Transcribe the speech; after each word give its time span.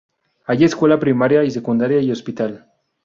Hay 0.47 0.63
escuela 0.63 0.99
primaria 0.99 1.43
y 1.43 1.51
secundaria 1.51 1.99
y 2.01 2.11
Hospital. 2.11 2.65